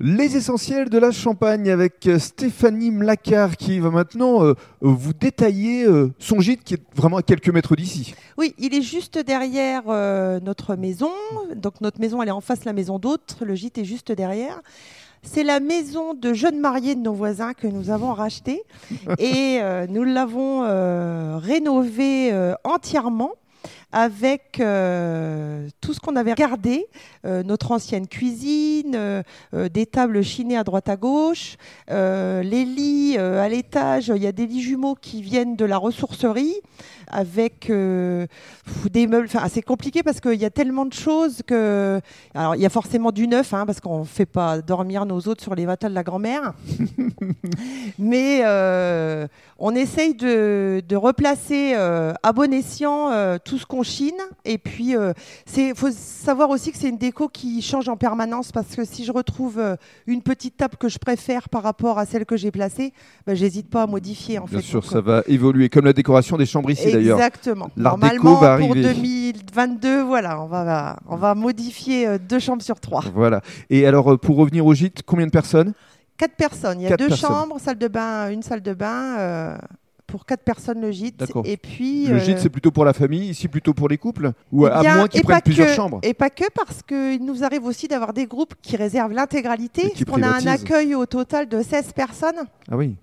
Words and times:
Les 0.00 0.36
essentiels 0.36 0.90
de 0.90 0.98
la 0.98 1.10
Champagne 1.10 1.68
avec 1.68 2.06
euh, 2.06 2.20
Stéphanie 2.20 2.92
Mlacard 2.92 3.56
qui 3.56 3.80
va 3.80 3.90
maintenant 3.90 4.44
euh, 4.44 4.54
vous 4.80 5.12
détailler 5.12 5.86
euh, 5.86 6.12
son 6.20 6.38
gîte 6.38 6.62
qui 6.62 6.74
est 6.74 6.82
vraiment 6.94 7.16
à 7.16 7.22
quelques 7.22 7.48
mètres 7.48 7.74
d'ici. 7.74 8.14
Oui, 8.36 8.54
il 8.58 8.76
est 8.76 8.82
juste 8.82 9.18
derrière 9.18 9.82
euh, 9.88 10.38
notre 10.38 10.76
maison. 10.76 11.10
Donc 11.56 11.80
notre 11.80 11.98
maison, 11.98 12.22
elle 12.22 12.28
est 12.28 12.30
en 12.30 12.40
face 12.40 12.60
de 12.60 12.66
la 12.66 12.74
maison 12.74 13.00
d'autres. 13.00 13.44
Le 13.44 13.56
gîte 13.56 13.76
est 13.78 13.84
juste 13.84 14.12
derrière. 14.12 14.60
C'est 15.24 15.42
la 15.42 15.58
maison 15.58 16.14
de 16.14 16.32
jeunes 16.32 16.60
mariés 16.60 16.94
de 16.94 17.00
nos 17.00 17.12
voisins 17.12 17.52
que 17.52 17.66
nous 17.66 17.90
avons 17.90 18.12
rachetée 18.12 18.62
et 19.18 19.58
nous 19.88 20.04
l'avons 20.04 20.60
rénovée 21.40 22.32
entièrement 22.62 23.32
avec 23.92 24.60
euh, 24.60 25.68
tout 25.80 25.94
ce 25.94 26.00
qu'on 26.00 26.16
avait 26.16 26.34
gardé, 26.34 26.86
euh, 27.24 27.42
notre 27.42 27.72
ancienne 27.72 28.06
cuisine, 28.06 28.94
euh, 28.94 29.22
des 29.70 29.86
tables 29.86 30.22
chinées 30.22 30.58
à 30.58 30.64
droite 30.64 30.88
à 30.88 30.96
gauche, 30.96 31.56
les 31.88 32.64
lits 32.64 32.97
euh, 33.16 33.42
à 33.42 33.48
l'étage, 33.48 34.12
il 34.14 34.22
y 34.22 34.26
a 34.26 34.32
des 34.32 34.46
lits 34.46 34.62
jumeaux 34.62 34.94
qui 34.94 35.22
viennent 35.22 35.56
de 35.56 35.64
la 35.64 35.78
ressourcerie 35.78 36.54
avec 37.10 37.70
euh, 37.70 38.26
des 38.90 39.06
meubles. 39.06 39.26
Enfin, 39.32 39.48
c'est 39.48 39.62
compliqué 39.62 40.02
parce 40.02 40.20
qu'il 40.20 40.34
y 40.34 40.44
a 40.44 40.50
tellement 40.50 40.84
de 40.84 40.92
choses 40.92 41.42
que. 41.46 42.00
Alors, 42.34 42.54
il 42.54 42.60
y 42.60 42.66
a 42.66 42.70
forcément 42.70 43.12
du 43.12 43.26
neuf, 43.26 43.54
hein, 43.54 43.64
parce 43.64 43.80
qu'on 43.80 44.00
ne 44.00 44.04
fait 44.04 44.26
pas 44.26 44.60
dormir 44.60 45.06
nos 45.06 45.20
hôtes 45.28 45.40
sur 45.40 45.54
les 45.54 45.64
matelas 45.64 45.88
de 45.88 45.94
la 45.94 46.02
grand-mère. 46.02 46.54
Mais 47.98 48.42
euh, 48.44 49.26
on 49.58 49.74
essaye 49.74 50.14
de, 50.14 50.82
de 50.86 50.96
replacer 50.96 51.74
à 51.74 52.32
bon 52.32 52.52
escient 52.52 53.38
tout 53.44 53.58
ce 53.58 53.66
qu'on 53.66 53.82
chine. 53.82 54.18
Et 54.44 54.58
puis, 54.58 54.94
il 55.56 55.74
faut 55.74 55.90
savoir 55.90 56.50
aussi 56.50 56.72
que 56.72 56.78
c'est 56.78 56.88
une 56.88 56.98
déco 56.98 57.28
qui 57.28 57.62
change 57.62 57.88
en 57.88 57.96
permanence 57.96 58.52
parce 58.52 58.76
que 58.76 58.84
si 58.84 59.04
je 59.04 59.12
retrouve 59.12 59.60
une 60.06 60.22
petite 60.22 60.56
table 60.56 60.76
que 60.76 60.88
je 60.88 60.98
préfère 60.98 61.48
par 61.48 61.62
rapport 61.62 61.98
à 61.98 62.06
celle 62.06 62.26
que 62.26 62.36
j'ai 62.36 62.50
placée, 62.50 62.92
ben, 63.26 63.34
j'hésite 63.34 63.68
pas 63.68 63.82
à 63.82 63.86
modifier. 63.86 64.38
En 64.38 64.44
Bien 64.46 64.58
fait. 64.60 64.64
sûr, 64.64 64.80
Donc, 64.80 64.90
ça 64.90 65.00
va 65.00 65.22
évoluer 65.26 65.68
comme 65.68 65.84
la 65.84 65.92
décoration 65.92 66.36
des 66.36 66.46
chambres 66.46 66.70
ici 66.70 66.90
d'ailleurs. 66.92 67.18
Exactement. 67.18 67.70
L'art 67.76 67.98
Normalement, 67.98 68.30
déco 68.32 68.40
va 68.40 68.56
pour 68.58 68.70
arriver. 68.70 68.82
2022, 68.94 70.02
voilà, 70.02 70.40
on 70.42 70.46
va, 70.46 70.98
on 71.08 71.16
va 71.16 71.34
modifier 71.34 72.06
euh, 72.06 72.18
deux 72.18 72.38
chambres 72.38 72.62
sur 72.62 72.80
trois. 72.80 73.04
Voilà. 73.14 73.40
Et 73.70 73.86
alors, 73.86 74.12
euh, 74.12 74.16
pour 74.16 74.36
revenir 74.36 74.64
au 74.66 74.74
gîte, 74.74 75.02
combien 75.04 75.26
de 75.26 75.30
personnes? 75.30 75.72
Quatre 76.16 76.34
personnes. 76.36 76.80
Il 76.80 76.84
y 76.84 76.86
a 76.86 76.90
Quatre 76.90 77.00
deux 77.00 77.08
personnes. 77.08 77.28
chambres, 77.30 77.60
salle 77.60 77.78
de 77.78 77.88
bain, 77.88 78.30
une 78.30 78.42
salle 78.42 78.62
de 78.62 78.74
bain. 78.74 79.18
euh, 79.18 79.58
pour 80.08 80.26
quatre 80.26 80.42
personnes 80.42 80.80
le 80.80 80.90
gîte. 80.90 81.22
Et 81.44 81.56
puis. 81.56 82.06
Le 82.06 82.16
euh, 82.16 82.18
gîte, 82.18 82.38
c'est 82.40 82.48
plutôt 82.48 82.72
pour 82.72 82.84
la 82.84 82.92
famille, 82.92 83.28
ici 83.28 83.46
plutôt 83.46 83.74
pour 83.74 83.88
les 83.88 83.98
couples 83.98 84.32
Ou 84.50 84.66
eh 84.66 84.70
à 84.70 84.82
moins 84.96 85.06
qu'ils 85.06 85.22
prennent 85.22 85.40
plusieurs 85.42 85.68
que- 85.68 85.74
chambres? 85.74 86.00
Et 86.02 86.14
pas 86.14 86.30
que 86.30 86.44
parce 86.54 86.82
qu'il 86.82 87.24
nous 87.24 87.44
arrive 87.44 87.64
aussi 87.64 87.86
d'avoir 87.86 88.12
des 88.12 88.26
groupes 88.26 88.54
qui 88.60 88.76
réservent 88.76 89.12
l'intégralité. 89.12 89.92
On 90.10 90.22
a 90.22 90.28
un 90.28 90.46
accueil 90.46 90.94
au 90.96 91.06
total 91.06 91.48
de 91.48 91.62
16 91.62 91.92
personnes. 91.92 92.40
Ah 92.70 92.76
oui. 92.76 92.96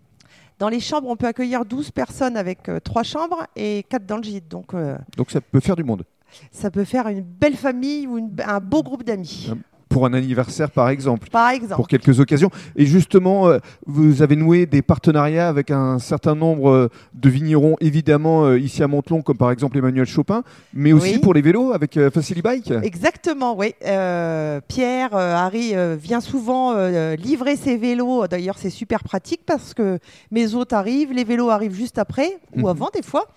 Dans 0.57 0.69
les 0.69 0.79
chambres, 0.79 1.07
on 1.09 1.15
peut 1.15 1.27
accueillir 1.27 1.63
12 1.65 1.91
personnes 1.91 2.35
avec 2.37 2.67
euh, 2.69 2.79
trois 2.79 3.03
chambres 3.03 3.45
et 3.55 3.85
quatre 3.87 4.05
dans 4.05 4.17
le 4.17 4.23
gîte. 4.23 4.47
Donc, 4.49 4.73
euh, 4.73 4.97
Donc 5.17 5.29
ça 5.31 5.41
peut 5.41 5.59
faire 5.59 5.75
du 5.75 5.83
monde. 5.83 6.03
ça 6.51 6.71
peut 6.71 6.85
faire 6.85 7.07
une 7.07 7.21
belle 7.21 7.55
famille 7.55 8.07
ou 8.07 8.17
une- 8.17 8.31
un 8.45 8.59
beau 8.59 8.81
groupe 8.81 9.03
d'amis. 9.03 9.51
Pour 9.95 10.05
un 10.05 10.13
anniversaire, 10.13 10.71
par 10.71 10.89
exemple. 10.89 11.29
Par 11.29 11.51
exemple. 11.51 11.75
pour 11.77 11.87
quelques 11.87 12.19
occasions. 12.19 12.49
Et 12.75 12.85
justement, 12.85 13.47
euh, 13.47 13.59
vous 13.85 14.21
avez 14.21 14.35
noué 14.35 14.65
des 14.65 14.81
partenariats 14.81 15.47
avec 15.47 15.71
un 15.71 15.99
certain 15.99 16.35
nombre 16.35 16.69
euh, 16.69 16.89
de 17.13 17.29
vignerons, 17.29 17.77
évidemment 17.79 18.43
euh, 18.43 18.59
ici 18.59 18.83
à 18.83 18.87
Montelon, 18.89 19.21
comme 19.21 19.37
par 19.37 19.51
exemple 19.51 19.77
Emmanuel 19.77 20.05
Chopin, 20.05 20.43
mais 20.73 20.91
aussi 20.91 21.13
Oui. 21.13 21.19
pour 21.19 21.33
les 21.33 21.41
vélos 21.41 21.71
avec 21.71 21.95
euh, 21.95 22.11
Facili 22.11 22.41
Bike. 22.41 22.71
Exactement, 22.83 23.55
oui. 23.57 23.73
Euh, 23.85 24.59
Pierre, 24.67 25.15
euh, 25.15 25.33
Harry 25.33 25.71
euh, 25.73 25.95
vient 25.97 26.19
souvent 26.19 26.73
livrer 27.15 27.55
ses 27.55 27.77
vélos. 27.77 28.27
D'ailleurs, 28.27 28.57
c'est 28.57 28.69
super 28.69 29.01
pratique 29.01 29.43
parce 29.45 29.73
que 29.73 29.99
mes 30.29 30.55
hôtes 30.55 30.73
arrivent, 30.73 31.13
les 31.13 31.23
vélos 31.23 31.49
arrivent 31.49 31.73
juste 31.73 31.99
après 31.99 32.37
Mhm. 32.53 32.63
ou 32.63 32.67
avant 32.67 32.89
des 32.93 33.01
fois. 33.01 33.27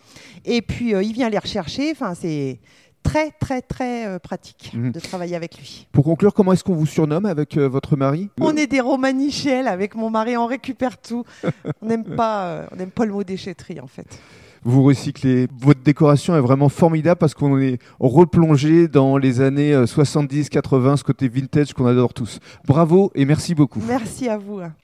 Et 0.45 0.61
puis, 0.61 0.91
il 0.91 1.13
vient 1.13 1.29
les 1.31 1.39
rechercher. 1.39 1.93
Enfin, 1.93 2.15
c'est 2.21 2.59
très, 3.09 3.31
très, 3.41 3.63
très 3.63 4.07
euh, 4.07 4.19
pratique 4.19 4.73
Mhm. 4.75 4.93
de 4.93 5.01
travailler 5.01 5.35
avec 5.37 5.57
lui. 5.59 5.87
Pour 5.93 6.05
conclure, 6.05 6.33
comment 6.35 6.53
est-ce 6.53 6.65
qu'on 6.65 6.75
vous 6.75 6.87
surnomme 6.87 7.27
avec 7.27 7.57
euh, 7.57 7.69
votre 7.69 7.97
mari? 7.97 8.29
On 8.41 8.57
est 8.57 8.67
des 8.67 8.81
romanichels 8.81 9.67
avec 9.69 9.95
mon 9.95 10.11
mari, 10.11 10.37
on 10.37 10.47
récupère 10.47 10.99
tout. 10.99 11.25
on 11.83 11.87
n'aime 11.87 12.05
pas, 12.05 12.45
euh, 12.47 12.67
on 12.73 12.77
n'aime 12.77 12.91
pas 12.91 13.05
le 13.05 13.13
mot 13.13 13.25
déchetterie 13.25 13.81
en 13.81 13.87
fait. 13.87 14.07
Vous 14.65 14.83
recyclez. 14.83 15.47
Votre 15.61 15.83
décoration 15.83 16.35
est 16.37 16.41
vraiment 16.41 16.69
formidable 16.69 17.17
parce 17.19 17.33
qu'on 17.33 17.59
est 17.61 17.79
replongé 18.01 18.89
dans 18.89 19.17
les 19.17 19.41
années 19.41 19.73
70-80, 19.73 20.97
ce 20.97 21.05
côté 21.05 21.29
vintage 21.29 21.73
qu'on 21.73 21.87
adore 21.87 22.13
tous. 22.13 22.41
Bravo 22.67 23.11
et 23.15 23.25
merci 23.25 23.55
beaucoup. 23.55 23.81
Merci 23.87 24.29
à 24.29 24.37
vous. 24.37 24.59
hein. 24.59 24.73